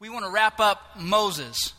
[0.00, 1.72] We want to wrap up Moses.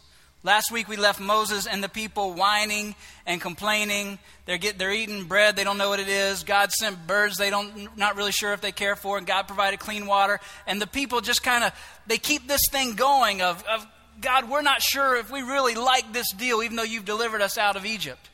[0.43, 2.95] Last week we left Moses and the people whining
[3.25, 4.19] and complaining.
[4.45, 6.43] They're, get, they're eating bread, they don't know what it is.
[6.43, 9.79] God sent birds they don't not really sure if they care for, and God provided
[9.79, 10.41] clean water.
[10.67, 11.71] And the people just kind of
[12.07, 13.87] they keep this thing going of, of
[14.19, 17.57] God, we're not sure if we really like this deal, even though you've delivered us
[17.57, 18.29] out of Egypt.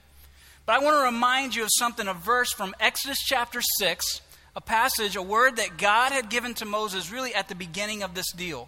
[0.66, 4.22] But I want to remind you of something, a verse from Exodus chapter 6,
[4.56, 8.16] a passage, a word that God had given to Moses really at the beginning of
[8.16, 8.68] this deal.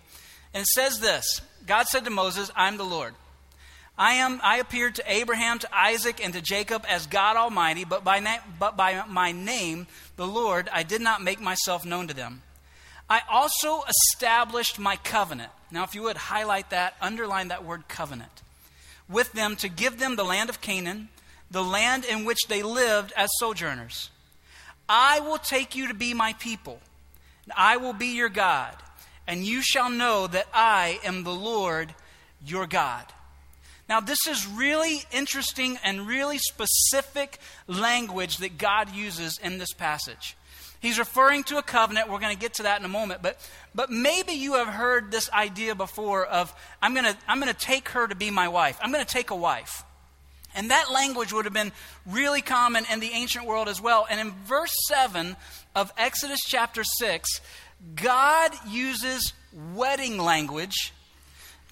[0.54, 3.14] And it says this God said to Moses, I'm the Lord.
[3.98, 8.04] I, am, I appeared to Abraham, to Isaac, and to Jacob as God Almighty, but
[8.04, 12.14] by, na- but by my name, the Lord, I did not make myself known to
[12.14, 12.44] them.
[13.10, 15.52] I also established my covenant.
[15.72, 18.44] Now, if you would highlight that, underline that word covenant.
[19.10, 21.10] With them to give them the land of Canaan,
[21.50, 24.12] the land in which they lived as sojourners.
[24.88, 26.80] I will take you to be my people,
[27.46, 28.76] and I will be your God
[29.28, 31.94] and you shall know that I am the Lord
[32.46, 33.06] your God.
[33.90, 40.36] Now, this is really interesting and really specific language that God uses in this passage.
[40.80, 42.10] He's referring to a covenant.
[42.10, 43.22] We're going to get to that in a moment.
[43.22, 43.40] But,
[43.74, 47.60] but maybe you have heard this idea before of, I'm going, to, I'm going to
[47.60, 48.78] take her to be my wife.
[48.82, 49.84] I'm going to take a wife.
[50.54, 51.72] And that language would have been
[52.06, 54.08] really common in the ancient world as well.
[54.10, 55.36] And in verse 7
[55.76, 57.42] of Exodus chapter 6,
[57.96, 59.34] God uses
[59.74, 60.94] wedding language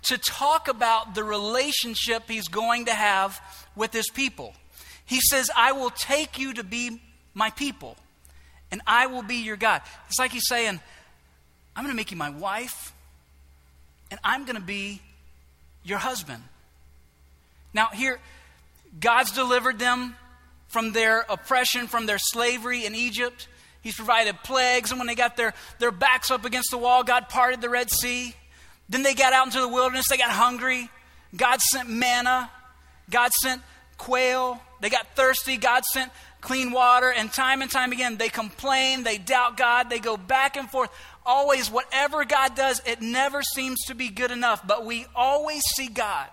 [0.03, 3.41] to talk about the relationship he's going to have
[3.75, 4.53] with his people.
[5.05, 7.01] He says, I will take you to be
[7.33, 7.97] my people,
[8.71, 9.81] and I will be your God.
[10.07, 10.79] It's like he's saying,
[11.75, 12.93] I'm going to make you my wife,
[14.09, 15.01] and I'm going to be
[15.83, 16.41] your husband.
[17.73, 18.19] Now, here,
[18.99, 20.15] God's delivered them
[20.67, 23.47] from their oppression, from their slavery in Egypt.
[23.85, 27.29] He's provided plagues, and when they got their, their backs up against the wall, God
[27.29, 28.33] parted the Red Sea.
[28.89, 30.89] Then they got out into the wilderness, they got hungry.
[31.37, 32.49] God sent manna,
[33.11, 33.61] God sent
[33.99, 36.11] quail, they got thirsty, God sent
[36.41, 40.57] clean water, and time and time again they complain, they doubt God, they go back
[40.57, 40.89] and forth.
[41.23, 45.89] Always, whatever God does, it never seems to be good enough, but we always see
[45.89, 46.29] God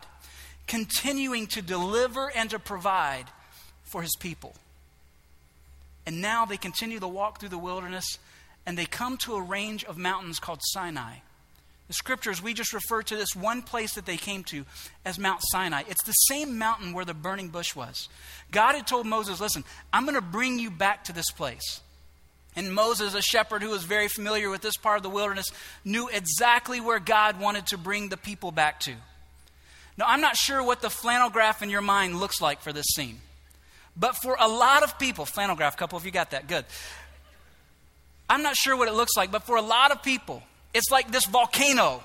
[0.66, 3.26] continuing to deliver and to provide
[3.84, 4.55] for his people.
[6.06, 8.18] And now they continue the walk through the wilderness
[8.66, 11.16] and they come to a range of mountains called Sinai.
[11.88, 14.64] The scriptures, we just refer to this one place that they came to
[15.04, 15.82] as Mount Sinai.
[15.88, 18.08] It's the same mountain where the burning bush was.
[18.50, 21.80] God had told Moses, Listen, I'm going to bring you back to this place.
[22.54, 25.50] And Moses, a shepherd who was very familiar with this part of the wilderness,
[25.84, 28.94] knew exactly where God wanted to bring the people back to.
[29.96, 32.86] Now, I'm not sure what the flannel graph in your mind looks like for this
[32.94, 33.20] scene.
[33.97, 36.64] But for a lot of people, flannel graph, couple of you got that, good.
[38.28, 40.42] I'm not sure what it looks like, but for a lot of people,
[40.72, 42.02] it's like this volcano.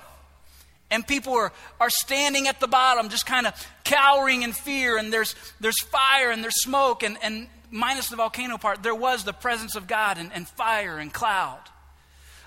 [0.90, 3.54] And people are, are standing at the bottom, just kind of
[3.84, 8.58] cowering in fear, and there's, there's fire and there's smoke, and, and minus the volcano
[8.58, 11.60] part, there was the presence of God and, and fire and cloud.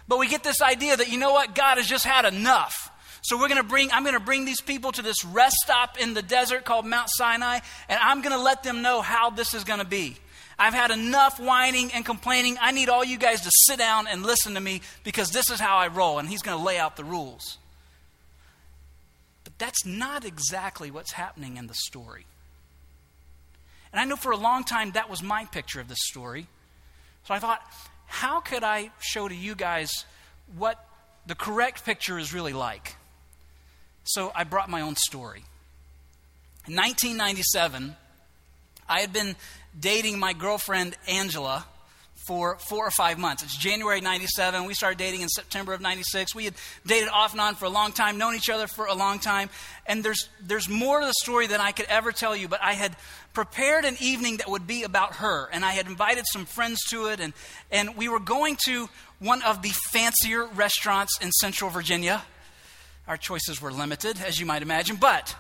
[0.07, 2.91] But we get this idea that, you know what, God has just had enough.
[3.21, 5.99] So we're going to bring, I'm going to bring these people to this rest stop
[5.99, 9.53] in the desert called Mount Sinai, and I'm going to let them know how this
[9.53, 10.17] is going to be.
[10.57, 12.57] I've had enough whining and complaining.
[12.59, 15.59] I need all you guys to sit down and listen to me because this is
[15.59, 17.57] how I roll, and he's going to lay out the rules.
[19.43, 22.25] But that's not exactly what's happening in the story.
[23.91, 26.47] And I know for a long time that was my picture of this story.
[27.27, 27.61] So I thought,
[28.07, 30.05] how could I show to you guys
[30.55, 30.83] what
[31.27, 32.95] the correct picture is really like?
[34.03, 35.43] So I brought my own story.
[36.67, 37.95] In 1997,
[38.87, 39.35] I had been
[39.79, 41.65] dating my girlfriend Angela
[42.27, 43.41] for four or five months.
[43.43, 44.65] It's January 97.
[44.65, 46.35] We started dating in September of 96.
[46.35, 46.53] We had
[46.85, 49.49] dated off and on for a long time, known each other for a long time.
[49.87, 52.73] And there's, there's more to the story than I could ever tell you, but I
[52.73, 52.95] had
[53.33, 55.49] prepared an evening that would be about her.
[55.51, 57.19] And I had invited some friends to it.
[57.19, 57.33] And,
[57.71, 58.87] and we were going to
[59.19, 62.23] one of the fancier restaurants in Central Virginia.
[63.11, 65.35] Our choices were limited, as you might imagine, but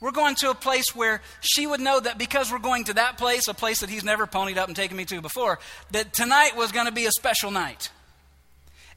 [0.00, 3.18] we're going to a place where she would know that because we're going to that
[3.18, 5.58] place, a place that he's never ponied up and taken me to before,
[5.90, 7.90] that tonight was going to be a special night.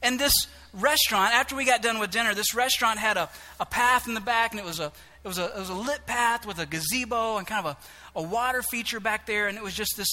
[0.00, 0.32] And this
[0.72, 3.28] restaurant, after we got done with dinner, this restaurant had a,
[3.60, 4.90] a path in the back, and it was a
[5.22, 7.76] it was, a, it was a lit path with a gazebo and kind of
[8.16, 10.08] a, a water feature back there, and it was just this,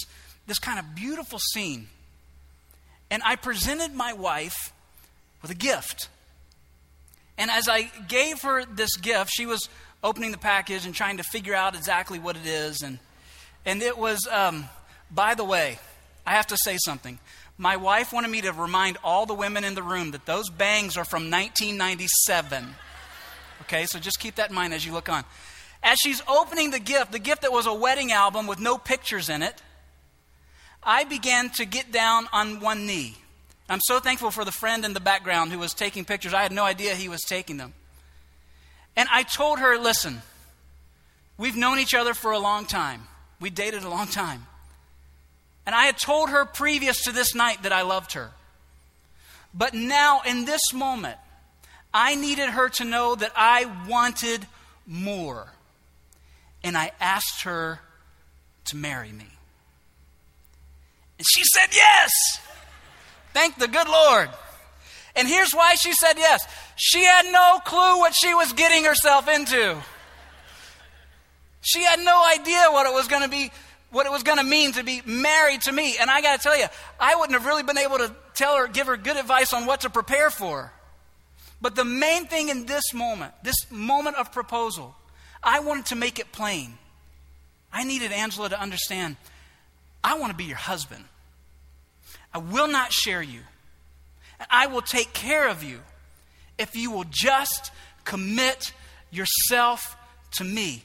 [0.46, 1.88] this kind of beautiful scene.
[3.10, 4.74] And I presented my wife
[5.42, 6.10] with a gift.
[7.38, 9.70] And as I gave her this gift, she was
[10.04, 12.82] opening the package and trying to figure out exactly what it is.
[12.82, 13.00] And,
[13.66, 14.66] and it was, um,
[15.12, 15.80] by the way,
[16.26, 17.20] I have to say something.
[17.58, 20.98] My wife wanted me to remind all the women in the room that those bangs
[20.98, 22.76] are from 1997.
[23.62, 25.24] Okay, so just keep that in mind as you look on.
[25.82, 29.30] As she's opening the gift, the gift that was a wedding album with no pictures
[29.30, 29.62] in it,
[30.84, 33.18] I began to get down on one knee.
[33.70, 36.34] I'm so thankful for the friend in the background who was taking pictures.
[36.34, 37.74] I had no idea he was taking them.
[38.96, 40.22] And I told her, listen,
[41.38, 43.08] we've known each other for a long time.
[43.40, 44.48] We dated a long time.
[45.66, 48.32] And I had told her previous to this night that I loved her.
[49.54, 51.18] But now, in this moment,
[51.94, 54.46] I needed her to know that I wanted
[54.86, 55.52] more.
[56.64, 57.82] And I asked her
[58.66, 59.28] to marry me.
[61.18, 62.12] And she said yes.
[63.38, 64.30] Thank the good Lord.
[65.16, 66.44] And here's why she said yes.
[66.76, 69.78] She had no clue what she was getting herself into.
[71.62, 73.52] She had no idea what it was going to be,
[73.92, 75.98] what it was going to mean to be married to me.
[76.02, 76.66] And I got to tell you,
[77.00, 79.82] I wouldn't have really been able to tell her, give her good advice on what
[79.82, 80.74] to prepare for.
[81.62, 84.96] But the main thing in this moment, this moment of proposal,
[85.44, 86.80] I wanted to make it plain.
[87.72, 89.16] I needed Angela to understand
[90.04, 91.06] I want to be your husband.
[92.34, 93.42] I will not share you.
[94.40, 95.80] And I will take care of you
[96.58, 97.72] if you will just
[98.04, 98.74] commit
[99.12, 99.96] yourself
[100.32, 100.84] to me.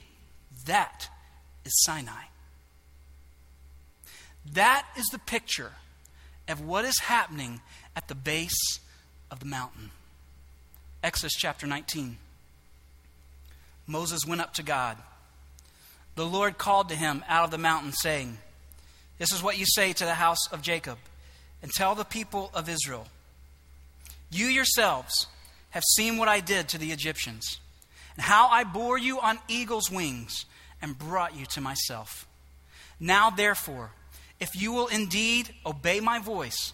[0.65, 1.09] That
[1.65, 2.23] is Sinai.
[4.53, 5.71] That is the picture
[6.47, 7.61] of what is happening
[7.95, 8.79] at the base
[9.31, 9.91] of the mountain.
[11.03, 12.17] Exodus chapter 19.
[13.87, 14.97] Moses went up to God.
[16.15, 18.37] The Lord called to him out of the mountain, saying,
[19.17, 20.97] This is what you say to the house of Jacob,
[21.63, 23.07] and tell the people of Israel
[24.29, 25.27] You yourselves
[25.71, 27.59] have seen what I did to the Egyptians,
[28.15, 30.45] and how I bore you on eagle's wings
[30.81, 32.27] and brought you to myself.
[32.99, 33.91] Now, therefore,
[34.39, 36.73] if you will indeed obey my voice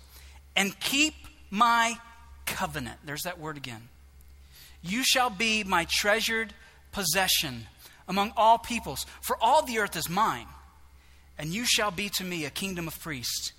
[0.56, 1.14] and keep
[1.50, 1.98] my
[2.46, 3.88] covenant, there's that word again,
[4.82, 6.54] you shall be my treasured
[6.92, 7.68] possession
[8.08, 10.48] among all peoples, for all the earth is mine,
[11.38, 13.54] and you shall be to me a kingdom of priests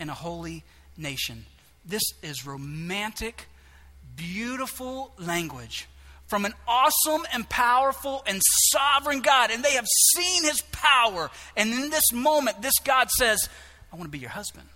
[0.00, 0.64] and a holy
[0.96, 1.46] nation.
[1.84, 3.46] This is romantic,
[4.16, 5.86] beautiful language
[6.26, 9.50] from an awesome and powerful and sovereign God.
[9.50, 11.30] And they have seen his power.
[11.56, 13.48] And in this moment, this God says,
[13.92, 14.68] I want to be your husband.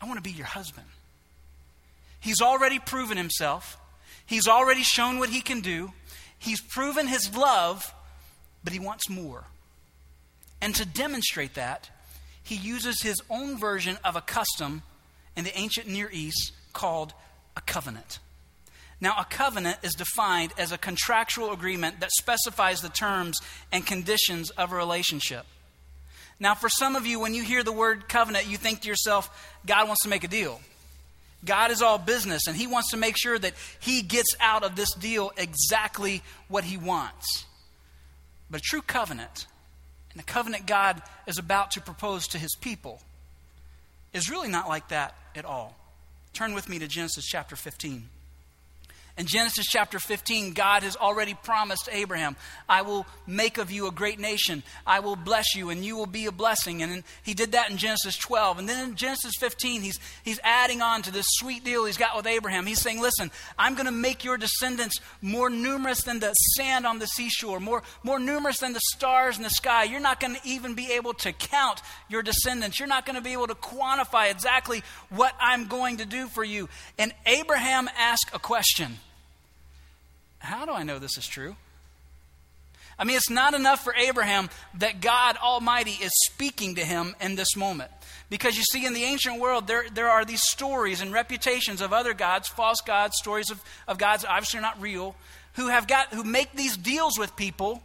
[0.00, 0.86] I want to be your husband.
[2.20, 3.76] He's already proven himself,
[4.24, 5.92] he's already shown what he can do.
[6.38, 7.94] He's proven his love,
[8.64, 9.44] but he wants more.
[10.60, 11.88] And to demonstrate that,
[12.42, 14.82] he uses his own version of a custom
[15.36, 17.14] in the ancient Near East called
[17.56, 18.18] a covenant.
[19.00, 23.40] Now, a covenant is defined as a contractual agreement that specifies the terms
[23.72, 25.44] and conditions of a relationship.
[26.38, 29.56] Now, for some of you, when you hear the word covenant, you think to yourself,
[29.66, 30.60] God wants to make a deal.
[31.44, 34.76] God is all business, and He wants to make sure that He gets out of
[34.76, 37.44] this deal exactly what He wants.
[38.50, 39.46] But a true covenant,
[40.12, 43.00] and the covenant God is about to propose to His people,
[44.12, 45.76] is really not like that at all.
[46.32, 48.08] Turn with me to Genesis chapter 15.
[49.18, 52.34] In Genesis chapter 15, God has already promised Abraham,
[52.66, 54.62] I will make of you a great nation.
[54.86, 56.82] I will bless you, and you will be a blessing.
[56.82, 58.60] And he did that in Genesis 12.
[58.60, 62.16] And then in Genesis 15, he's, he's adding on to this sweet deal he's got
[62.16, 62.64] with Abraham.
[62.64, 66.98] He's saying, Listen, I'm going to make your descendants more numerous than the sand on
[66.98, 69.84] the seashore, more, more numerous than the stars in the sky.
[69.84, 72.78] You're not going to even be able to count your descendants.
[72.78, 76.42] You're not going to be able to quantify exactly what I'm going to do for
[76.42, 76.70] you.
[76.98, 78.96] And Abraham asked a question.
[80.42, 81.54] How do I know this is true?
[82.98, 87.36] I mean, it's not enough for Abraham that God Almighty is speaking to him in
[87.36, 87.90] this moment.
[88.28, 91.92] Because you see, in the ancient world, there, there are these stories and reputations of
[91.92, 95.14] other gods, false gods, stories of, of gods obviously are not real,
[95.54, 97.82] who have got who make these deals with people.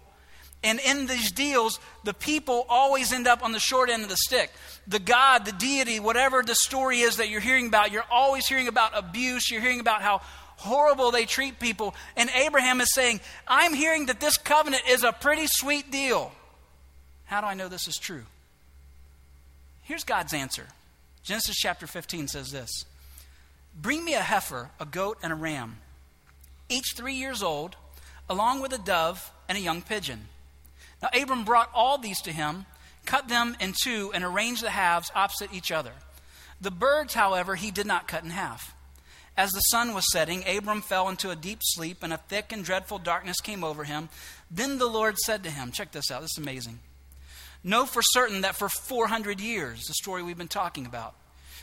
[0.63, 4.17] And in these deals, the people always end up on the short end of the
[4.17, 4.51] stick.
[4.87, 8.67] The God, the deity, whatever the story is that you're hearing about, you're always hearing
[8.67, 9.51] about abuse.
[9.51, 10.21] You're hearing about how
[10.57, 11.95] horrible they treat people.
[12.15, 16.31] And Abraham is saying, I'm hearing that this covenant is a pretty sweet deal.
[17.25, 18.23] How do I know this is true?
[19.83, 20.67] Here's God's answer
[21.23, 22.85] Genesis chapter 15 says this
[23.79, 25.77] Bring me a heifer, a goat, and a ram,
[26.69, 27.75] each three years old,
[28.29, 30.27] along with a dove and a young pigeon.
[31.01, 32.65] Now Abram brought all these to him,
[33.05, 35.91] cut them in two, and arranged the halves opposite each other.
[36.59, 38.73] The birds, however, he did not cut in half.
[39.37, 42.65] As the sun was setting, Abram fell into a deep sleep, and a thick and
[42.65, 44.09] dreadful darkness came over him.
[44.49, 46.79] Then the Lord said to him, Check this out, this is amazing.
[47.63, 51.13] Know for certain that for 400 years, the story we've been talking about,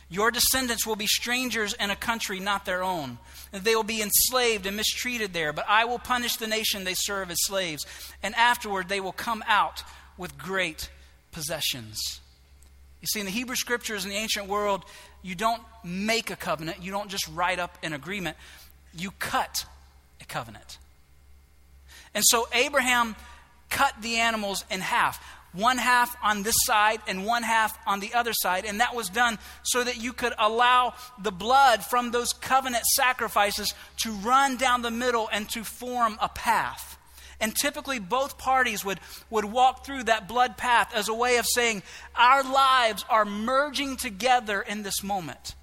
[0.09, 3.19] Your descendants will be strangers in a country not their own.
[3.53, 5.53] And they will be enslaved and mistreated there.
[5.53, 7.85] But I will punish the nation they serve as slaves.
[8.23, 9.83] And afterward, they will come out
[10.17, 10.91] with great
[11.33, 12.21] possessions.
[13.05, 14.83] You see, in the Hebrew scriptures in the ancient world,
[15.21, 18.35] you don't make a covenant, you don't just write up an agreement,
[18.97, 19.67] you cut
[20.23, 20.79] a covenant.
[22.15, 23.15] And so Abraham
[23.69, 28.15] cut the animals in half one half on this side and one half on the
[28.15, 28.65] other side.
[28.65, 33.75] And that was done so that you could allow the blood from those covenant sacrifices
[33.99, 36.94] to run down the middle and to form a path.
[37.41, 39.01] And typically, both parties would,
[39.31, 41.83] would walk through that blood path as a way of saying,
[42.17, 45.55] Our lives are merging together in this moment.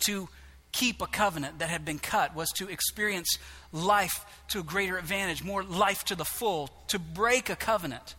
[0.00, 0.28] To
[0.72, 3.38] keep a covenant that had been cut was to experience
[3.72, 6.70] life to a greater advantage, more life to the full.
[6.88, 8.14] To break a covenant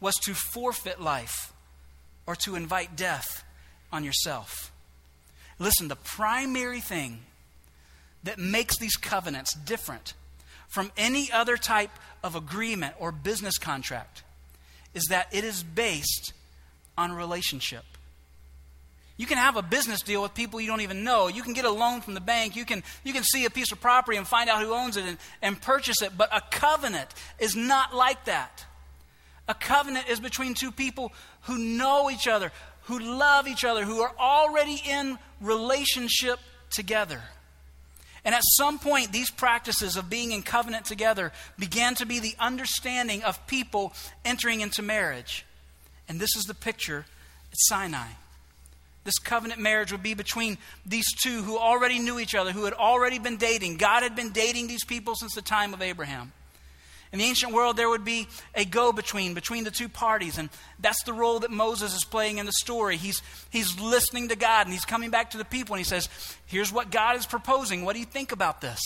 [0.00, 1.52] was to forfeit life
[2.26, 3.44] or to invite death
[3.92, 4.72] on yourself.
[5.58, 7.20] Listen, the primary thing
[8.24, 10.14] that makes these covenants different
[10.70, 11.90] from any other type
[12.22, 14.22] of agreement or business contract
[14.94, 16.32] is that it is based
[16.96, 17.84] on relationship.
[19.16, 21.28] You can have a business deal with people you don't even know.
[21.28, 22.56] You can get a loan from the bank.
[22.56, 25.04] You can, you can see a piece of property and find out who owns it
[25.04, 26.16] and, and purchase it.
[26.16, 28.64] But a covenant is not like that.
[29.46, 31.12] A covenant is between two people
[31.42, 32.50] who know each other,
[32.84, 36.38] who love each other, who are already in relationship
[36.70, 37.20] together.
[38.24, 42.34] And at some point, these practices of being in covenant together began to be the
[42.38, 43.92] understanding of people
[44.24, 45.46] entering into marriage.
[46.08, 47.06] And this is the picture
[47.50, 48.08] at Sinai.
[49.04, 52.74] This covenant marriage would be between these two who already knew each other, who had
[52.74, 53.76] already been dating.
[53.78, 56.32] God had been dating these people since the time of Abraham.
[57.12, 60.38] In the ancient world, there would be a go between, between the two parties.
[60.38, 60.48] And
[60.78, 62.96] that's the role that Moses is playing in the story.
[62.96, 66.08] He's, he's listening to God and he's coming back to the people and he says,
[66.46, 67.84] Here's what God is proposing.
[67.84, 68.80] What do you think about this?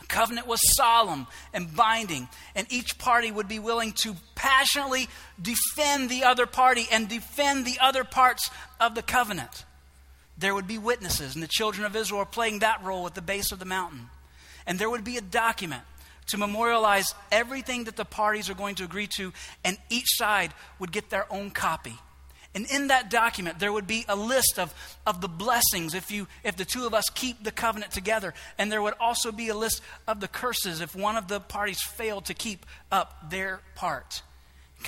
[0.00, 5.08] A covenant was solemn and binding, and each party would be willing to passionately
[5.40, 9.64] defend the other party and defend the other parts of the covenant.
[10.36, 13.22] There would be witnesses, and the children of Israel are playing that role at the
[13.22, 14.10] base of the mountain.
[14.66, 15.82] And there would be a document
[16.28, 19.32] to memorialize everything that the parties are going to agree to,
[19.64, 21.94] and each side would get their own copy.
[22.56, 24.74] And in that document, there would be a list of,
[25.06, 28.32] of the blessings if, you, if the two of us keep the covenant together.
[28.56, 31.82] And there would also be a list of the curses if one of the parties
[31.82, 34.22] failed to keep up their part.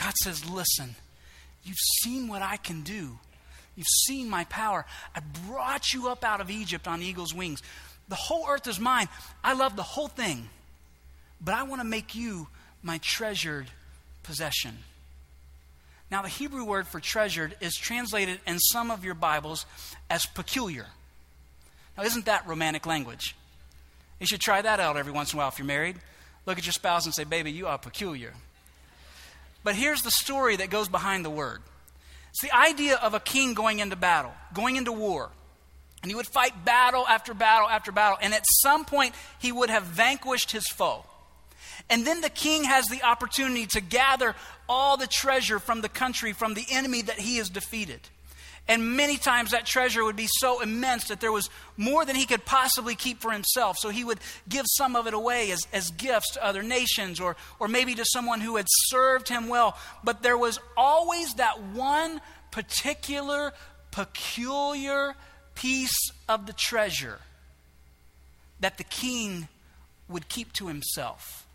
[0.00, 0.94] God says, Listen,
[1.62, 3.18] you've seen what I can do.
[3.76, 4.86] You've seen my power.
[5.14, 7.60] I brought you up out of Egypt on eagle's wings.
[8.08, 9.08] The whole earth is mine.
[9.44, 10.48] I love the whole thing
[11.40, 12.48] but I want to make you
[12.82, 13.66] my treasured
[14.22, 14.78] possession.
[16.10, 19.66] Now, the Hebrew word for treasured is translated in some of your Bibles
[20.08, 20.86] as peculiar.
[21.96, 23.34] Now, isn't that romantic language?
[24.20, 25.96] You should try that out every once in a while if you're married.
[26.46, 28.32] Look at your spouse and say, Baby, you are peculiar.
[29.62, 31.60] But here's the story that goes behind the word
[32.30, 35.30] it's the idea of a king going into battle, going into war.
[36.02, 38.18] And he would fight battle after battle after battle.
[38.22, 41.04] And at some point, he would have vanquished his foe.
[41.90, 44.34] And then the king has the opportunity to gather
[44.68, 48.00] all the treasure from the country, from the enemy that he has defeated.
[48.70, 52.26] And many times that treasure would be so immense that there was more than he
[52.26, 53.78] could possibly keep for himself.
[53.78, 57.36] So he would give some of it away as, as gifts to other nations or,
[57.58, 59.78] or maybe to someone who had served him well.
[60.04, 63.54] But there was always that one particular,
[63.90, 65.14] peculiar
[65.54, 67.20] piece of the treasure
[68.60, 69.48] that the king
[70.10, 71.47] would keep to himself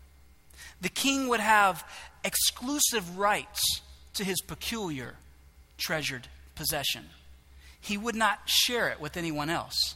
[0.84, 1.82] the king would have
[2.24, 3.80] exclusive rights
[4.12, 5.14] to his peculiar
[5.78, 7.06] treasured possession.
[7.80, 9.94] He would not share it with anyone else.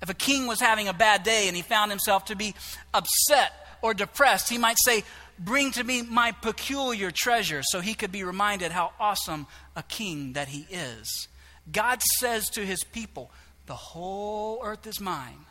[0.00, 2.54] If a king was having a bad day and he found himself to be
[2.94, 5.02] upset or depressed, he might say,
[5.40, 10.34] Bring to me my peculiar treasure, so he could be reminded how awesome a king
[10.34, 11.26] that he is.
[11.72, 13.32] God says to his people,
[13.66, 15.46] The whole earth is mine,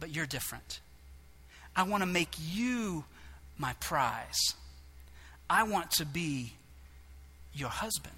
[0.00, 0.80] but you're different.
[1.76, 3.04] I want to make you
[3.58, 4.54] my prize.
[5.50, 6.52] I want to be
[7.52, 8.14] your husband.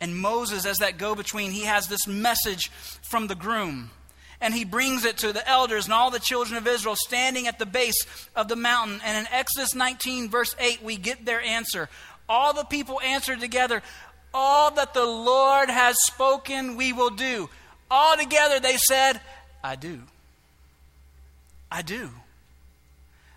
[0.00, 2.70] And Moses, as that go between, he has this message
[3.02, 3.90] from the groom.
[4.40, 7.58] And he brings it to the elders and all the children of Israel standing at
[7.58, 8.04] the base
[8.36, 9.00] of the mountain.
[9.04, 11.88] And in Exodus 19, verse 8, we get their answer.
[12.28, 13.82] All the people answered together,
[14.34, 17.48] All that the Lord has spoken, we will do.
[17.90, 19.20] All together they said,
[19.62, 20.00] I do.
[21.70, 22.10] I do.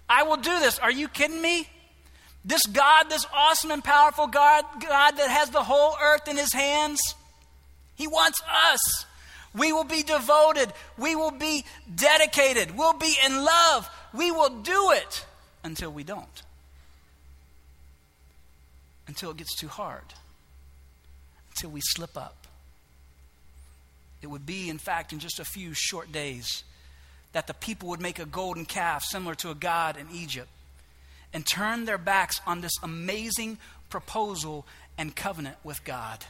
[0.10, 0.80] I will do this.
[0.80, 1.68] Are you kidding me?
[2.46, 6.54] This God, this awesome and powerful God, God that has the whole earth in his
[6.54, 7.02] hands,
[7.96, 9.06] He wants us.
[9.54, 10.72] We will be devoted.
[10.98, 12.78] We will be dedicated.
[12.78, 13.90] We'll be in love.
[14.14, 15.26] We will do it
[15.64, 16.44] until we don't.
[19.08, 20.14] Until it gets too hard.
[21.50, 22.48] Until we slip up.
[24.22, 26.64] It would be, in fact, in just a few short days
[27.34, 30.50] that the people would make a golden calf similar to a god in Egypt
[31.34, 33.58] and turn their backs on this amazing
[33.90, 34.66] proposal
[34.98, 36.26] and covenant with God.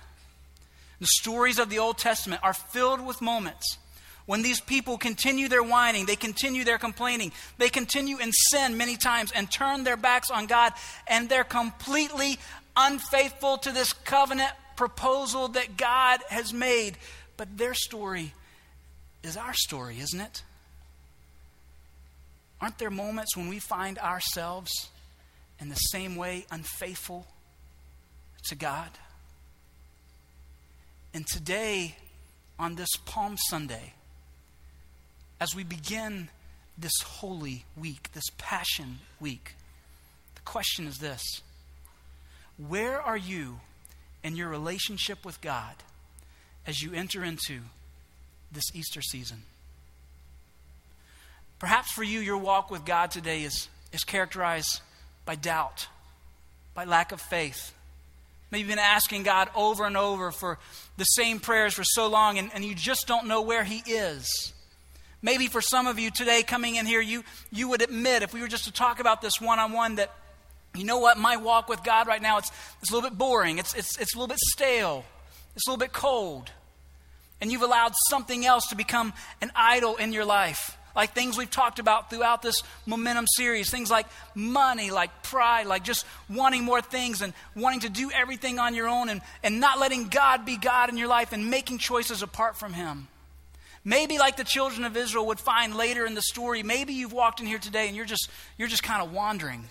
[0.99, 3.77] The stories of the Old Testament are filled with moments
[4.27, 8.97] when these people continue their whining, they continue their complaining, they continue in sin many
[8.97, 10.73] times and turn their backs on God,
[11.07, 12.37] and they're completely
[12.75, 16.97] unfaithful to this covenant proposal that God has made.
[17.37, 18.33] But their story
[19.23, 20.43] is our story, isn't it?
[22.59, 24.89] Aren't there moments when we find ourselves
[25.59, 27.27] in the same way unfaithful
[28.47, 28.89] to God?
[31.13, 31.95] And today,
[32.59, 33.93] on this Palm Sunday,
[35.39, 36.29] as we begin
[36.77, 39.55] this holy week, this Passion Week,
[40.35, 41.41] the question is this
[42.57, 43.59] Where are you
[44.23, 45.75] in your relationship with God
[46.65, 47.61] as you enter into
[48.51, 49.43] this Easter season?
[51.59, 54.81] Perhaps for you, your walk with God today is, is characterized
[55.25, 55.87] by doubt,
[56.73, 57.73] by lack of faith.
[58.51, 60.59] Maybe you've been asking God over and over for
[60.97, 64.53] the same prayers for so long, and, and you just don't know where He is.
[65.21, 68.41] Maybe for some of you today coming in here, you, you would admit, if we
[68.41, 70.13] were just to talk about this one on one, that
[70.75, 73.57] you know what, my walk with God right now, it's, it's a little bit boring,
[73.57, 75.03] it's, it's, it's a little bit stale,
[75.55, 76.51] it's a little bit cold.
[77.41, 81.51] And you've allowed something else to become an idol in your life like things we've
[81.51, 86.81] talked about throughout this momentum series things like money, like pride, like just wanting more
[86.81, 90.57] things and wanting to do everything on your own and, and not letting God be
[90.57, 93.07] God in your life and making choices apart from Him.
[93.85, 97.39] Maybe like the children of Israel would find later in the story, maybe you've walked
[97.39, 99.65] in here today and you're just, you're just kind of wandering.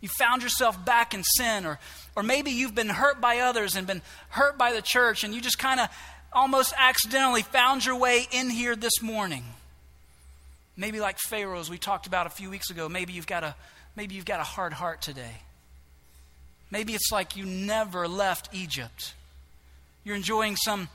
[0.00, 1.78] You found yourself back in sin, or,
[2.16, 5.40] or maybe you've been hurt by others and been hurt by the church, and you
[5.40, 5.88] just kind of
[6.32, 9.44] almost accidentally found your way in here this morning.
[10.76, 13.54] Maybe like Pharaoh's we talked about a few weeks ago, maybe you've got a
[13.96, 15.42] maybe you've got a hard heart today.
[16.70, 19.12] Maybe it's like you never left Egypt.
[20.04, 20.88] You're enjoying some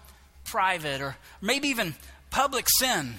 [0.44, 1.94] private or maybe even
[2.32, 3.16] public sin.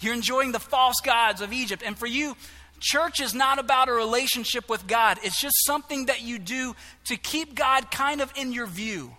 [0.00, 1.82] You're enjoying the false gods of Egypt.
[1.84, 2.36] And for you,
[2.80, 5.18] church is not about a relationship with God.
[5.22, 9.12] It's just something that you do to keep God kind of in your view.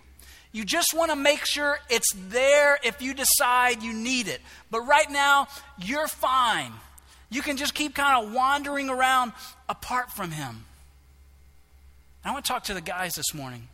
[0.52, 4.40] You just want to make sure it's there if you decide you need it.
[4.70, 6.72] But right now, you're fine.
[7.30, 9.32] You can just keep kind of wandering around
[9.68, 10.64] apart from Him.
[12.24, 13.68] I want to talk to the guys this morning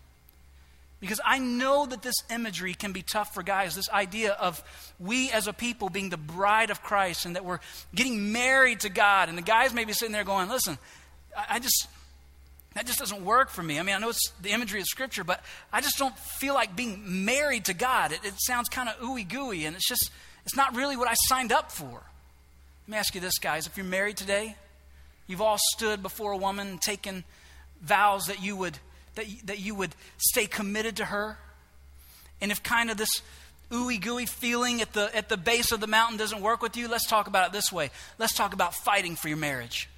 [1.01, 3.75] because I know that this imagery can be tough for guys.
[3.75, 4.63] This idea of
[4.99, 7.61] we as a people being the bride of Christ and that we're
[7.95, 9.29] getting married to God.
[9.29, 10.79] And the guys may be sitting there going, listen,
[11.37, 11.89] I just,
[12.75, 13.79] that just doesn't work for me.
[13.79, 16.75] I mean, I know it's the imagery of Scripture, but I just don't feel like
[16.75, 18.13] being married to God.
[18.13, 20.11] It, it sounds kind of ooey gooey, and it's just,
[20.45, 22.03] it's not really what I signed up for.
[22.87, 23.67] Let me ask you this, guys.
[23.67, 24.57] If you're married today,
[25.27, 27.25] you've all stood before a woman and taken
[27.81, 28.79] vows that you would,
[29.15, 31.39] that, that you would stay committed to her.
[32.41, 33.23] And if kind of this
[33.71, 36.89] ooey gooey feeling at the, at the base of the mountain doesn't work with you,
[36.89, 37.91] let's talk about it this way.
[38.19, 39.89] Let's talk about fighting for your marriage.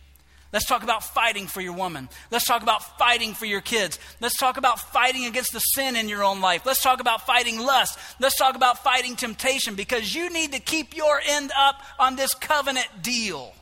[0.53, 2.09] Let's talk about fighting for your woman.
[2.31, 3.99] Let's talk about fighting for your kids.
[4.21, 6.65] Let's talk about fighting against the sin in your own life.
[6.65, 7.99] Let's talk about fighting lust.
[8.21, 12.33] Let's talk about fighting temptation because you need to keep your end up on this
[12.35, 13.53] covenant deal.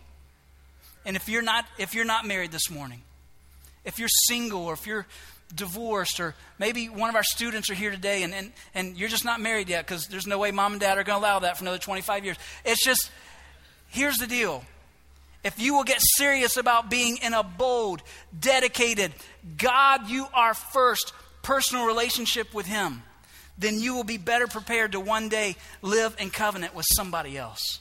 [1.07, 3.03] And if you're not if you're not married this morning,
[3.85, 5.07] if you're single or if you're
[5.55, 9.25] divorced or maybe one of our students are here today and, and, and you're just
[9.25, 11.57] not married yet because there's no way mom and dad are going to allow that
[11.57, 12.37] for another 25 years.
[12.65, 13.11] It's just,
[13.89, 14.65] here's the deal
[15.45, 18.03] if you will get serious about being in a bold,
[18.39, 19.13] dedicated,
[19.59, 23.03] God, you are first personal relationship with Him,
[23.59, 27.81] then you will be better prepared to one day live in covenant with somebody else.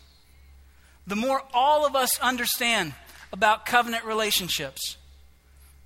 [1.07, 2.93] The more all of us understand
[3.31, 4.97] about covenant relationships,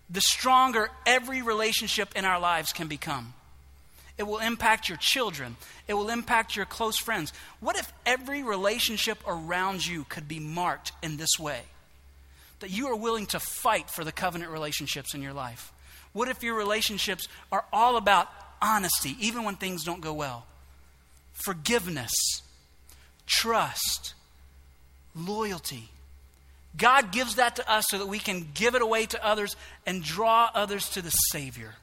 [0.10, 3.34] the stronger every relationship in our lives can become.
[4.18, 5.58] It will impact your children.
[5.88, 7.32] It will impact your close friends.
[7.60, 11.62] What if every relationship around you could be marked in this way?
[12.60, 15.72] That you are willing to fight for the covenant relationships in your life.
[16.14, 18.28] What if your relationships are all about
[18.60, 20.48] honesty, even when things don't go well?
[21.34, 22.42] Forgiveness,
[23.28, 24.16] trust,
[25.16, 25.90] loyalty.
[26.76, 30.04] God gives that to us so that we can give it away to others and
[30.04, 31.76] draw others to the Savior.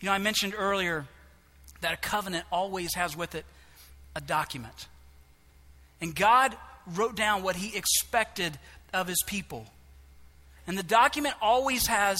[0.00, 1.06] You know, I mentioned earlier
[1.80, 3.44] that a covenant always has with it
[4.16, 4.88] a document.
[6.00, 8.58] And God wrote down what he expected
[8.92, 9.66] of his people.
[10.66, 12.18] And the document always has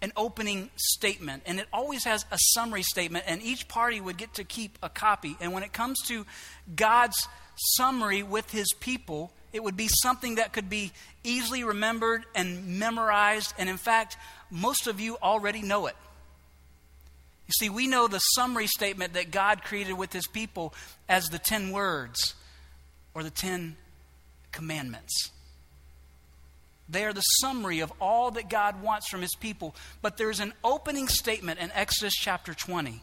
[0.00, 4.34] an opening statement, and it always has a summary statement, and each party would get
[4.34, 5.36] to keep a copy.
[5.40, 6.26] And when it comes to
[6.74, 7.28] God's
[7.76, 10.90] summary with his people, it would be something that could be
[11.22, 13.54] easily remembered and memorized.
[13.58, 14.16] And in fact,
[14.50, 15.94] most of you already know it.
[17.46, 20.74] You see, we know the summary statement that God created with his people
[21.08, 22.34] as the 10 words
[23.14, 23.76] or the 10
[24.52, 25.30] commandments.
[26.88, 29.74] They are the summary of all that God wants from his people.
[30.02, 33.02] But there's an opening statement in Exodus chapter 20.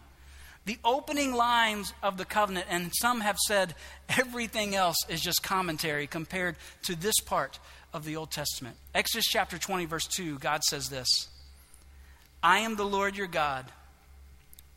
[0.65, 3.73] The opening lines of the covenant, and some have said
[4.10, 7.58] everything else is just commentary compared to this part
[7.93, 8.75] of the Old Testament.
[8.93, 11.28] Exodus chapter 20, verse 2, God says this
[12.43, 13.65] I am the Lord your God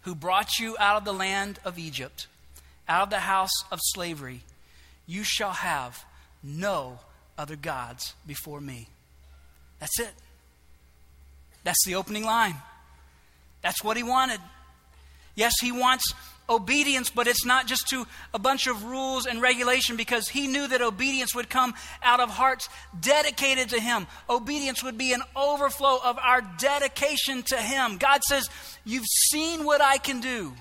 [0.02, 2.26] who brought you out of the land of Egypt,
[2.88, 4.40] out of the house of slavery.
[5.06, 6.04] You shall have
[6.42, 6.98] no
[7.38, 8.88] other gods before me.
[9.80, 10.12] That's it.
[11.64, 12.56] That's the opening line.
[13.62, 14.40] That's what he wanted.
[15.34, 16.12] Yes, he wants
[16.52, 20.66] obedience, but it's not just to a bunch of rules and regulation because he knew
[20.68, 22.68] that obedience would come out of hearts
[23.00, 24.06] dedicated to him.
[24.28, 27.98] Obedience would be an overflow of our dedication to him.
[27.98, 28.48] God says,
[28.84, 30.52] You've seen what I can do.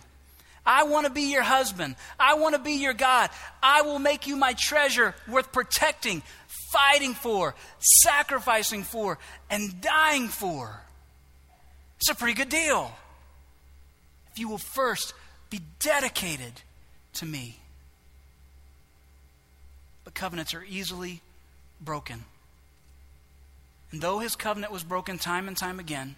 [0.65, 1.95] I want to be your husband.
[2.19, 3.30] I want to be your God.
[3.63, 6.21] I will make you my treasure worth protecting,
[6.71, 9.17] fighting for, sacrificing for,
[9.49, 10.82] and dying for.
[11.97, 12.91] It's a pretty good deal.
[14.32, 15.13] If you will first
[15.52, 16.54] be dedicated
[17.14, 17.60] to me.
[20.04, 21.22] But covenants are easily
[21.80, 22.24] broken.
[23.92, 26.16] And though his covenant was broken time and time again,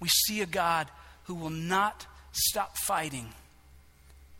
[0.00, 0.88] we see a God
[1.24, 3.28] who will not stop fighting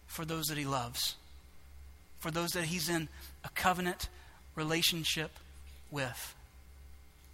[0.07, 1.15] for those that he loves,
[2.19, 3.09] for those that he's in
[3.45, 4.09] a covenant
[4.57, 5.31] relationship
[5.91, 6.35] with.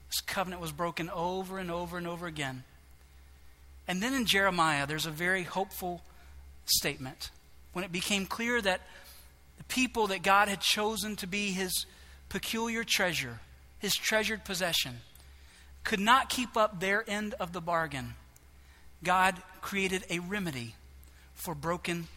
[0.08, 2.64] This covenant was broken over and over and over again.
[3.88, 6.02] And then in Jeremiah, there's a very hopeful
[6.66, 7.30] statement
[7.72, 8.80] when it became clear that
[9.58, 11.86] the people that God had chosen to be his
[12.28, 13.40] peculiar treasure,
[13.78, 14.98] his treasured possession,
[15.82, 18.14] could not keep up their end of the bargain.
[19.02, 20.74] God created a remedy
[21.34, 22.08] for broken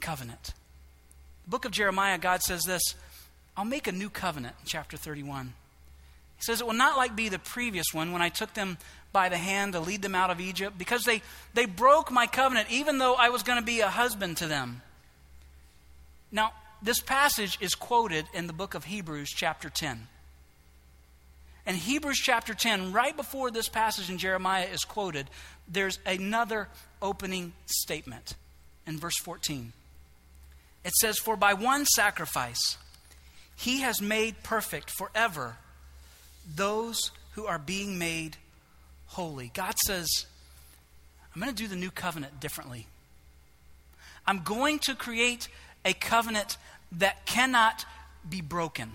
[0.00, 0.52] covenant.
[1.44, 2.82] The book of Jeremiah, God says this
[3.56, 5.54] I'll make a new covenant, chapter 31.
[6.44, 8.78] Says, It will not like be the previous one when I took them
[9.12, 11.22] by the hand to lead them out of Egypt, because they,
[11.54, 14.82] they broke my covenant, even though I was going to be a husband to them.
[16.32, 16.52] Now,
[16.82, 20.08] this passage is quoted in the book of Hebrews, chapter 10.
[21.66, 25.30] In Hebrews chapter 10, right before this passage in Jeremiah is quoted,
[25.66, 26.68] there's another
[27.00, 28.34] opening statement
[28.86, 29.72] in verse 14.
[30.84, 32.76] It says, For by one sacrifice
[33.56, 35.56] he has made perfect forever
[36.54, 38.36] those who are being made
[39.06, 39.50] holy.
[39.54, 40.26] God says,
[41.34, 42.86] I'm going to do the new covenant differently.
[44.26, 45.48] I'm going to create
[45.84, 46.56] a covenant
[46.92, 47.84] that cannot
[48.28, 48.92] be broken.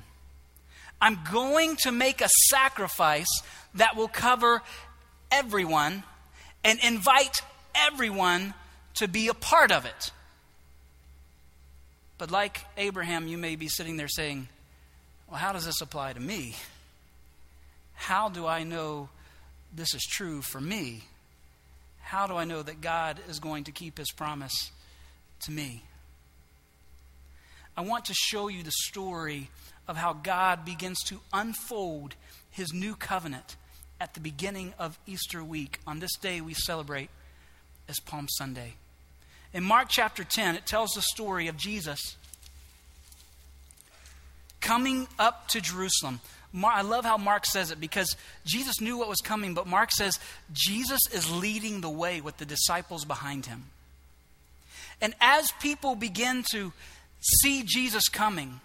[1.02, 3.28] I'm going to make a sacrifice
[3.76, 4.62] that will cover
[5.32, 6.04] everyone
[6.64, 7.42] and invite
[7.76, 8.54] everyone
[8.96, 10.12] to be a part of it.
[12.18, 14.50] But like Abraham, you may be sitting there saying,
[15.30, 16.56] Well, how does this apply to me?
[18.00, 19.10] How do I know
[19.76, 21.04] this is true for me?
[22.00, 24.72] How do I know that God is going to keep his promise
[25.42, 25.84] to me?
[27.76, 29.50] I want to show you the story
[29.86, 32.16] of how God begins to unfold
[32.50, 33.58] his new covenant
[34.00, 35.80] at the beginning of Easter week.
[35.86, 37.10] On this day, we celebrate
[37.90, 38.76] as Palm Sunday.
[39.54, 42.16] In Mark chapter 10, it tells the story of Jesus
[44.62, 46.22] coming up to Jerusalem.
[46.64, 50.20] I love how Mark says it because Jesus knew what was coming, but Mark says
[50.52, 53.66] Jesus is leading the way with the disciples behind him.
[55.02, 56.74] And as people begin to
[57.42, 58.60] see Jesus coming,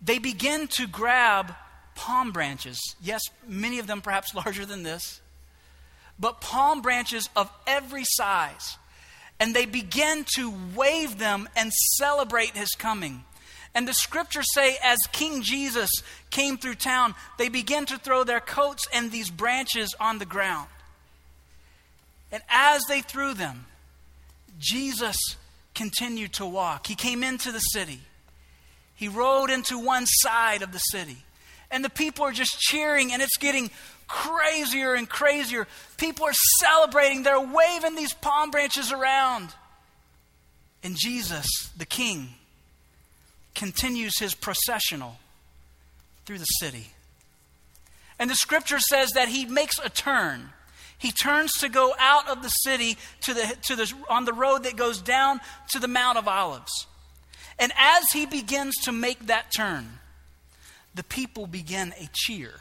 [0.00, 1.54] they begin to grab
[1.94, 2.78] palm branches.
[3.00, 5.20] Yes, many of them perhaps larger than this,
[6.18, 8.76] but palm branches of every size.
[9.40, 13.24] And they begin to wave them and celebrate his coming.
[13.74, 15.90] And the scriptures say, as King Jesus
[16.30, 20.68] came through town, they began to throw their coats and these branches on the ground.
[22.30, 23.66] And as they threw them,
[24.58, 25.16] Jesus
[25.74, 26.86] continued to walk.
[26.86, 28.00] He came into the city.
[28.94, 31.16] He rode into one side of the city.
[31.70, 33.70] And the people are just cheering, and it's getting
[34.06, 35.66] crazier and crazier.
[35.96, 39.48] People are celebrating, they're waving these palm branches around.
[40.82, 42.28] And Jesus, the King,
[43.54, 45.16] continues his processional
[46.24, 46.88] through the city.
[48.18, 50.50] And the scripture says that he makes a turn.
[50.98, 54.64] He turns to go out of the city to the, to the, on the road
[54.64, 56.86] that goes down to the Mount of Olives.
[57.58, 59.98] And as he begins to make that turn,
[60.94, 62.52] the people begin a cheer.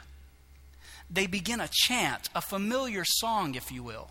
[1.10, 4.10] They begin a chant, a familiar song, if you will.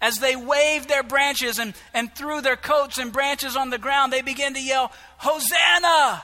[0.00, 4.12] As they wave their branches and, and threw their coats and branches on the ground,
[4.12, 6.22] they begin to yell, Hosanna!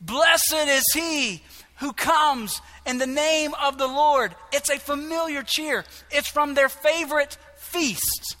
[0.00, 1.42] Blessed is he
[1.76, 4.34] who comes in the name of the Lord.
[4.52, 5.84] It's a familiar cheer.
[6.10, 8.36] It's from their favorite feast,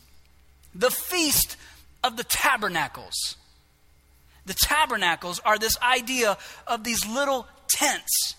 [0.74, 1.56] the Feast
[2.02, 3.36] of the Tabernacles.
[4.44, 8.34] The tabernacles are this idea of these little tents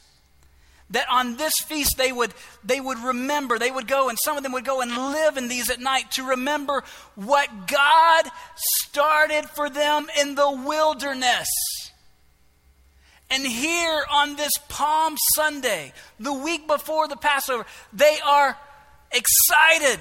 [0.90, 4.44] that on this feast they would they would remember they would go and some of
[4.44, 6.84] them would go and live in these at night to remember
[7.16, 8.26] what god
[8.84, 11.48] started for them in the wilderness.
[13.30, 18.58] And here on this palm sunday the week before the passover they are
[19.12, 20.00] excited.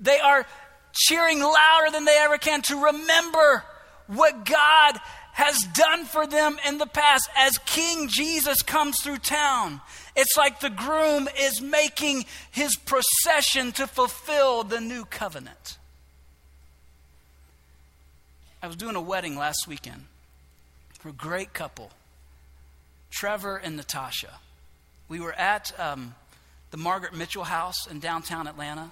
[0.00, 0.46] They are
[0.94, 3.64] cheering louder than they ever can to remember
[4.06, 4.98] what god
[5.38, 9.80] has done for them in the past as King Jesus comes through town.
[10.16, 15.78] It's like the groom is making his procession to fulfill the new covenant.
[18.60, 20.06] I was doing a wedding last weekend
[20.98, 21.92] for a great couple,
[23.08, 24.40] Trevor and Natasha.
[25.08, 26.16] We were at um,
[26.72, 28.90] the Margaret Mitchell House in downtown Atlanta.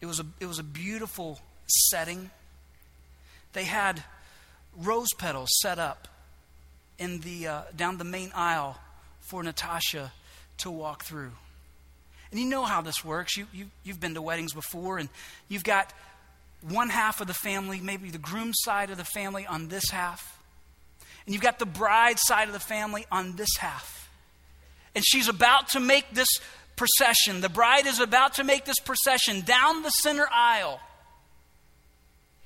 [0.00, 2.30] It was a, it was a beautiful setting.
[3.52, 4.02] They had
[4.76, 6.08] rose petals set up
[6.98, 8.78] in the, uh, down the main aisle
[9.20, 10.12] for Natasha
[10.58, 11.32] to walk through.
[12.30, 13.36] And you know how this works.
[13.36, 15.08] You, you, you've been to weddings before, and
[15.48, 15.92] you've got
[16.68, 20.38] one half of the family, maybe the groom side of the family on this half,
[21.26, 24.10] and you've got the bride side of the family on this half.
[24.94, 26.28] And she's about to make this
[26.76, 27.40] procession.
[27.40, 30.80] The bride is about to make this procession down the center aisle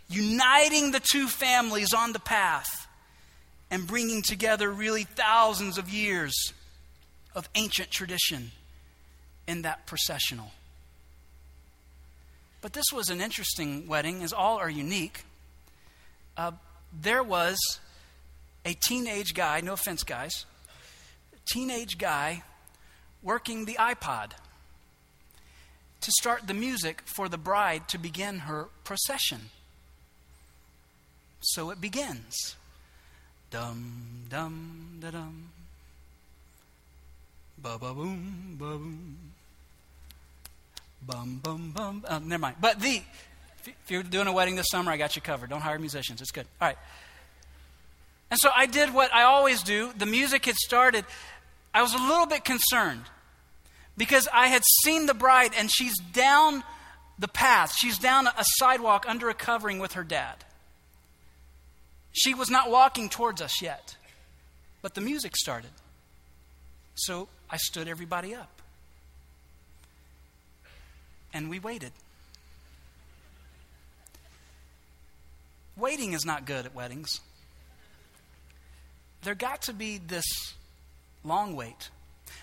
[0.08, 2.86] uniting the two families on the path
[3.70, 6.52] and bringing together really thousands of years
[7.34, 8.50] of ancient tradition
[9.46, 10.50] in that processional.
[12.60, 15.24] But this was an interesting wedding, as all are unique.
[16.36, 16.52] Uh,
[17.00, 17.58] there was
[18.64, 20.44] a teenage guy, no offense, guys,
[21.50, 22.42] teenage guy
[23.22, 24.32] working the iPod
[26.00, 29.50] to start the music for the bride to begin her procession.
[31.40, 32.56] So it begins.
[33.50, 35.50] Dum, dum, da dum.
[37.56, 39.16] Ba ba boom, ba boom.
[41.02, 42.04] Bum, bum, bum.
[42.06, 42.56] Uh, never mind.
[42.60, 43.02] But the,
[43.64, 45.50] if you're doing a wedding this summer, I got you covered.
[45.50, 46.20] Don't hire musicians.
[46.20, 46.46] It's good.
[46.60, 46.78] All right.
[48.30, 49.92] And so I did what I always do.
[49.96, 51.04] The music had started.
[51.72, 53.02] I was a little bit concerned
[53.96, 56.62] because I had seen the bride and she's down
[57.18, 57.72] the path.
[57.76, 60.36] She's down a sidewalk under a covering with her dad.
[62.18, 63.96] She was not walking towards us yet,
[64.82, 65.70] but the music started.
[66.94, 68.50] So I stood everybody up.
[71.32, 71.92] And we waited.
[75.76, 77.20] Waiting is not good at weddings.
[79.22, 80.24] There got to be this
[81.22, 81.90] long wait.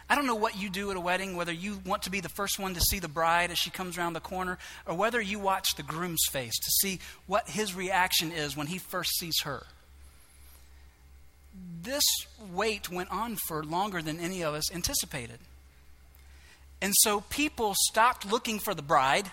[0.09, 2.29] I don't know what you do at a wedding, whether you want to be the
[2.29, 5.39] first one to see the bride as she comes around the corner, or whether you
[5.39, 9.63] watch the groom's face to see what his reaction is when he first sees her.
[11.81, 12.03] This
[12.53, 15.39] wait went on for longer than any of us anticipated.
[16.81, 19.31] And so people stopped looking for the bride,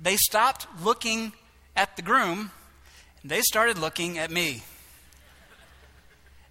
[0.00, 1.32] they stopped looking
[1.76, 2.50] at the groom,
[3.22, 4.62] and they started looking at me.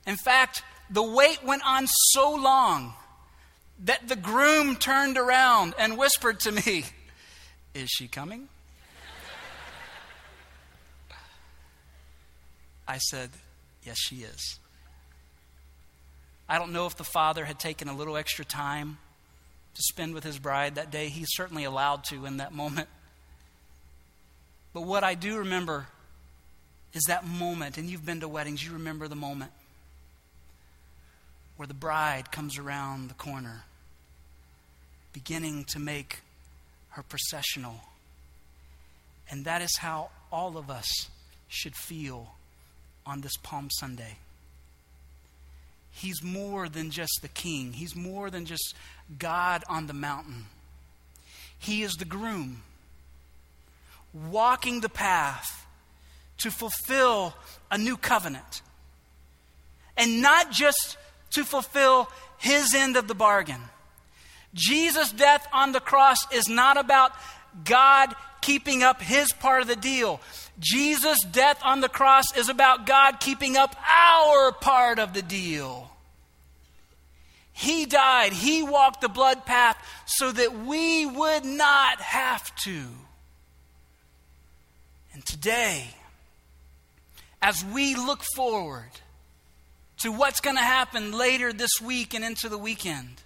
[0.05, 2.93] In fact, the wait went on so long
[3.85, 6.85] that the groom turned around and whispered to me,
[7.73, 8.49] Is she coming?
[12.87, 13.29] I said,
[13.83, 14.59] Yes, she is.
[16.47, 18.97] I don't know if the father had taken a little extra time
[19.73, 21.07] to spend with his bride that day.
[21.07, 22.89] He's certainly allowed to in that moment.
[24.73, 25.87] But what I do remember
[26.93, 29.51] is that moment, and you've been to weddings, you remember the moment
[31.61, 33.65] where the bride comes around the corner,
[35.13, 36.21] beginning to make
[36.89, 37.75] her processional.
[39.29, 40.89] And that is how all of us
[41.47, 42.33] should feel
[43.05, 44.17] on this Palm Sunday.
[45.91, 48.73] He's more than just the king, he's more than just
[49.19, 50.45] God on the mountain.
[51.59, 52.63] He is the groom,
[54.31, 55.67] walking the path
[56.39, 57.35] to fulfill
[57.69, 58.63] a new covenant.
[59.95, 60.97] And not just
[61.31, 63.61] to fulfill his end of the bargain.
[64.53, 67.11] Jesus' death on the cross is not about
[67.63, 70.19] God keeping up his part of the deal.
[70.59, 75.89] Jesus' death on the cross is about God keeping up our part of the deal.
[77.53, 82.85] He died, He walked the blood path so that we would not have to.
[85.13, 85.87] And today,
[87.41, 88.89] as we look forward
[90.01, 93.21] to what's going to happen later this week and into the weekend,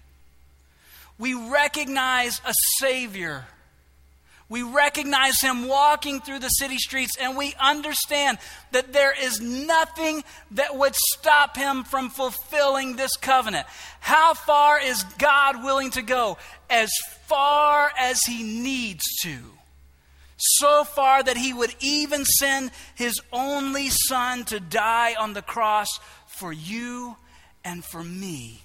[1.18, 3.46] we recognize a Savior
[4.48, 8.38] we recognize him walking through the city streets, and we understand
[8.72, 13.66] that there is nothing that would stop him from fulfilling this covenant.
[14.00, 16.38] How far is God willing to go?
[16.70, 16.92] As
[17.26, 19.38] far as he needs to.
[20.48, 26.00] So far that he would even send his only son to die on the cross
[26.28, 27.16] for you
[27.64, 28.62] and for me.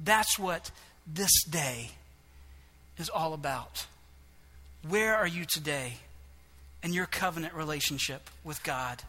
[0.00, 0.72] That's what
[1.06, 1.90] this day
[2.98, 3.86] is all about.
[4.88, 5.94] Where are you today
[6.82, 9.02] in your covenant relationship with God?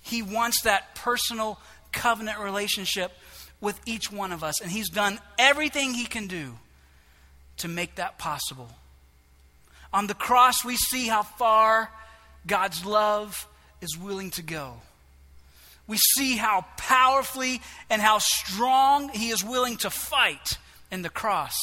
[0.00, 1.60] He wants that personal
[1.92, 3.12] covenant relationship
[3.60, 6.58] with each one of us, and He's done everything He can do
[7.58, 8.70] to make that possible.
[9.92, 11.90] On the cross, we see how far
[12.46, 13.48] God's love
[13.80, 14.74] is willing to go.
[15.86, 20.58] We see how powerfully and how strong He is willing to fight
[20.90, 21.56] in the cross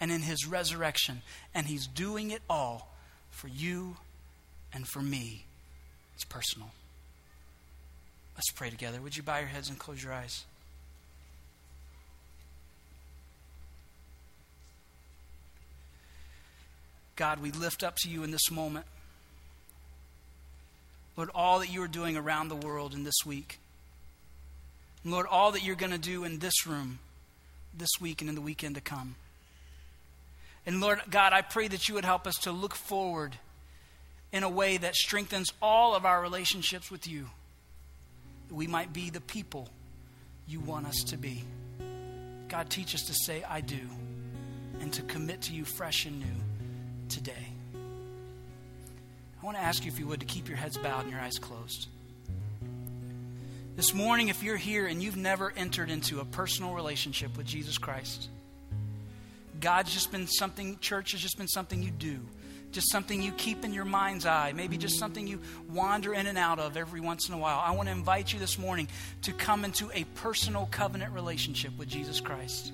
[0.00, 1.22] and in his resurrection.
[1.54, 2.88] And he's doing it all
[3.30, 3.96] for you
[4.72, 5.44] and for me.
[6.14, 6.70] It's personal.
[8.34, 9.00] Let's pray together.
[9.00, 10.44] Would you bow your heads and close your eyes?
[17.16, 18.86] God, we lift up to you in this moment.
[21.16, 23.58] Lord, all that you are doing around the world in this week.
[25.04, 26.98] Lord, all that you're going to do in this room
[27.76, 29.16] this week and in the weekend to come.
[30.66, 33.36] And Lord God, I pray that you would help us to look forward
[34.32, 37.28] in a way that strengthens all of our relationships with you.
[38.48, 39.68] That we might be the people
[40.46, 41.44] you want us to be.
[42.48, 43.80] God, teach us to say, I do,
[44.80, 46.26] and to commit to you fresh and new
[47.10, 47.46] today.
[49.42, 51.20] I want to ask you, if you would, to keep your heads bowed and your
[51.20, 51.88] eyes closed.
[53.76, 57.78] This morning, if you're here and you've never entered into a personal relationship with Jesus
[57.78, 58.28] Christ,
[59.60, 62.20] God's just been something, church has just been something you do,
[62.72, 66.38] just something you keep in your mind's eye, maybe just something you wander in and
[66.38, 67.58] out of every once in a while.
[67.58, 68.88] I want to invite you this morning
[69.22, 72.72] to come into a personal covenant relationship with Jesus Christ.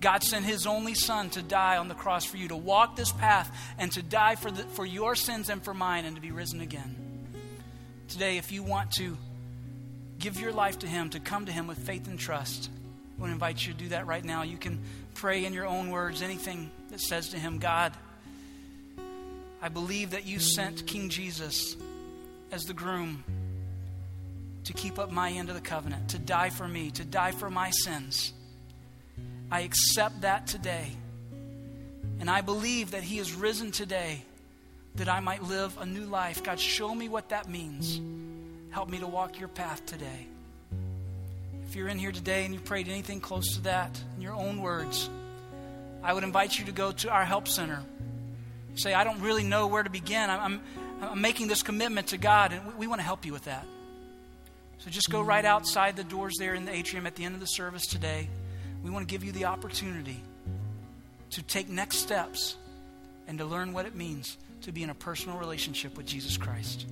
[0.00, 3.12] God sent his only son to die on the cross for you, to walk this
[3.12, 6.30] path and to die for, the, for your sins and for mine and to be
[6.30, 6.96] risen again.
[8.08, 9.16] Today, if you want to
[10.18, 12.70] give your life to him, to come to him with faith and trust,
[13.16, 14.42] I want to invite you to do that right now.
[14.42, 14.80] You can
[15.14, 17.92] pray in your own words anything that says to him, God,
[19.60, 21.76] I believe that you sent King Jesus
[22.50, 23.22] as the groom
[24.64, 27.50] to keep up my end of the covenant, to die for me, to die for
[27.50, 28.32] my sins.
[29.50, 30.92] I accept that today.
[32.20, 34.22] And I believe that he is risen today
[34.96, 36.42] that I might live a new life.
[36.42, 38.00] God, show me what that means.
[38.70, 40.26] Help me to walk your path today.
[41.66, 44.60] If you're in here today and you prayed anything close to that in your own
[44.60, 45.08] words,
[46.02, 47.82] I would invite you to go to our help center.
[48.74, 50.30] Say, I don't really know where to begin.
[50.30, 50.60] I'm,
[51.00, 53.66] I'm making this commitment to God, and we, we want to help you with that.
[54.78, 57.40] So just go right outside the doors there in the atrium at the end of
[57.40, 58.28] the service today.
[58.82, 60.22] We want to give you the opportunity
[61.30, 62.56] to take next steps
[63.28, 66.86] and to learn what it means to be in a personal relationship with Jesus Christ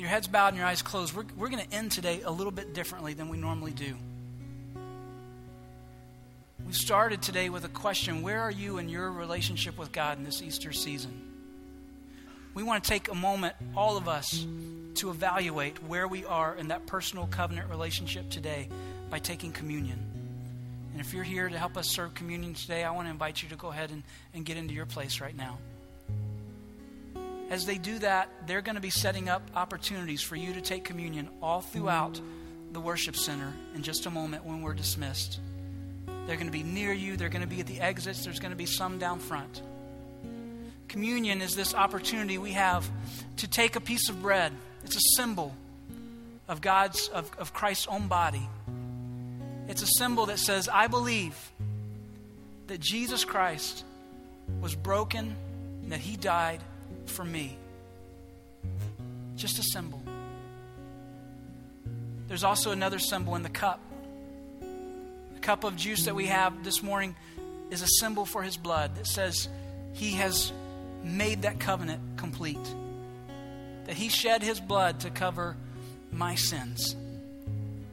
[0.00, 2.30] with your heads bowed and your eyes closed, we're, we're going to end today a
[2.30, 3.94] little bit differently than we normally do.
[6.66, 10.24] We started today with a question Where are you in your relationship with God in
[10.24, 11.20] this Easter season?
[12.54, 14.46] We want to take a moment, all of us,
[14.94, 18.70] to evaluate where we are in that personal covenant relationship today
[19.10, 19.98] by taking communion.
[20.92, 23.48] And if you're here to help us serve communion today, I want to invite you
[23.50, 24.02] to go ahead and,
[24.34, 25.58] and get into your place right now
[27.50, 30.84] as they do that, they're going to be setting up opportunities for you to take
[30.84, 32.18] communion all throughout
[32.72, 35.40] the worship center in just a moment when we're dismissed.
[36.06, 38.52] They're going to be near you, they're going to be at the exits, there's going
[38.52, 39.62] to be some down front.
[40.86, 42.88] Communion is this opportunity we have
[43.38, 44.52] to take a piece of bread.
[44.84, 45.54] It's a symbol
[46.46, 48.48] of God's of, of Christ's own body.
[49.70, 51.36] It's a symbol that says, I believe
[52.66, 53.84] that Jesus Christ
[54.60, 55.36] was broken
[55.84, 56.60] and that he died
[57.06, 57.56] for me.
[59.36, 60.02] Just a symbol.
[62.26, 63.78] There's also another symbol in the cup.
[65.34, 67.14] The cup of juice that we have this morning
[67.70, 69.48] is a symbol for his blood that says
[69.92, 70.52] he has
[71.04, 72.58] made that covenant complete.
[73.84, 75.56] That he shed his blood to cover
[76.10, 76.96] my sins.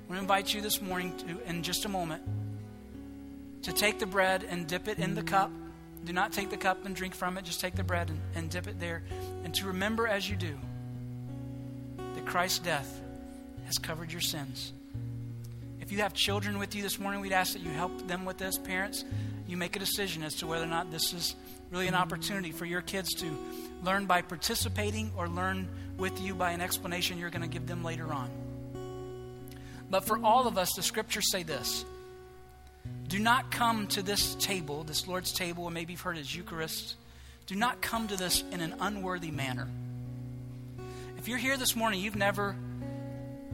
[0.07, 2.23] Want to invite you this morning to, in just a moment,
[3.63, 5.51] to take the bread and dip it in the cup.
[6.05, 7.43] Do not take the cup and drink from it.
[7.43, 9.03] Just take the bread and, and dip it there.
[9.43, 10.57] And to remember as you do
[12.15, 13.01] that Christ's death
[13.65, 14.71] has covered your sins.
[15.81, 18.37] If you have children with you this morning, we'd ask that you help them with
[18.37, 18.57] this.
[18.57, 19.03] Parents,
[19.45, 21.35] you make a decision as to whether or not this is
[21.69, 23.25] really an opportunity for your kids to
[23.83, 27.83] learn by participating or learn with you by an explanation you're going to give them
[27.83, 28.29] later on.
[29.89, 31.85] But for all of us, the scriptures say this
[33.07, 36.95] Do not come to this table, this Lord's table, or maybe you've heard as Eucharist.
[37.45, 39.69] Do not come to this in an unworthy manner.
[41.17, 42.55] If you're here this morning, you've never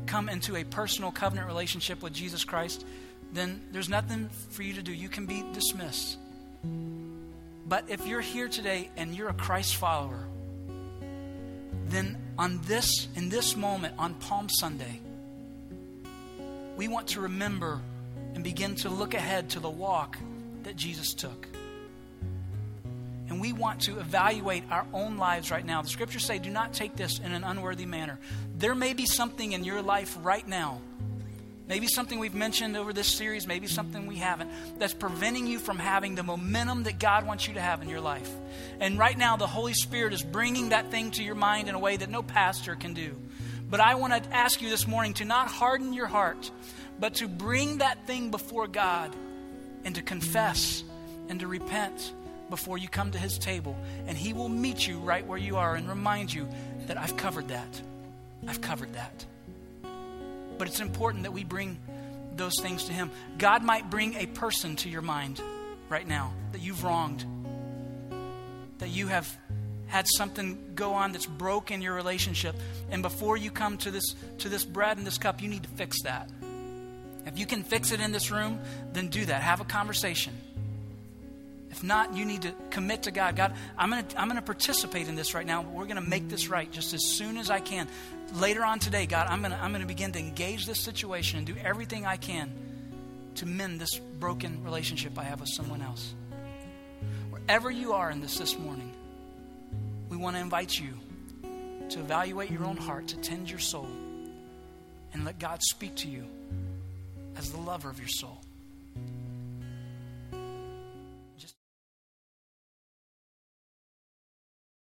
[0.07, 2.85] come into a personal covenant relationship with Jesus Christ,
[3.31, 4.91] then there's nothing for you to do.
[4.91, 6.17] You can be dismissed.
[7.67, 10.27] But if you're here today and you're a Christ follower,
[11.87, 14.99] then on this in this moment on Palm Sunday,
[16.75, 17.81] we want to remember
[18.35, 20.17] and begin to look ahead to the walk
[20.63, 21.47] that Jesus took.
[23.29, 25.81] And we want to evaluate our own lives right now.
[25.81, 28.19] The scriptures say, do not take this in an unworthy manner.
[28.57, 30.81] There may be something in your life right now,
[31.67, 35.79] maybe something we've mentioned over this series, maybe something we haven't, that's preventing you from
[35.79, 38.29] having the momentum that God wants you to have in your life.
[38.79, 41.79] And right now, the Holy Spirit is bringing that thing to your mind in a
[41.79, 43.15] way that no pastor can do.
[43.73, 46.51] But I want to ask you this morning to not harden your heart,
[46.99, 49.15] but to bring that thing before God
[49.83, 50.83] and to confess
[51.27, 52.13] and to repent
[52.51, 53.75] before you come to His table.
[54.05, 56.47] And He will meet you right where you are and remind you
[56.85, 57.81] that I've covered that.
[58.47, 59.25] I've covered that.
[60.59, 61.79] But it's important that we bring
[62.35, 63.09] those things to Him.
[63.39, 65.41] God might bring a person to your mind
[65.89, 67.25] right now that you've wronged,
[68.77, 69.35] that you have
[69.87, 72.55] had something go on that's broken your relationship
[72.89, 75.69] and before you come to this to this bread and this cup you need to
[75.69, 76.29] fix that.
[77.25, 78.59] If you can fix it in this room
[78.91, 79.41] then do that.
[79.41, 80.33] Have a conversation.
[81.69, 83.35] If not you need to commit to god.
[83.35, 86.09] God i'm going to i'm going to participate in this right now we're going to
[86.09, 87.87] make this right just as soon as i can.
[88.33, 91.37] Later on today god i'm going to i'm going to begin to engage this situation
[91.37, 92.51] and do everything i can
[93.35, 96.13] to mend this broken relationship i have with someone else.
[97.29, 98.92] Wherever you are in this this morning
[100.13, 100.93] we want to invite you
[101.89, 103.89] to evaluate your own heart, to tend your soul,
[105.11, 106.23] and let God speak to you
[107.35, 108.42] as the lover of your soul.